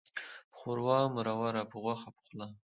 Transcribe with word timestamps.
په 0.51 0.55
ښوروا 0.59 0.99
مروره، 1.15 1.63
په 1.71 1.75
غوښه 1.83 2.09
پخلا. 2.15 2.47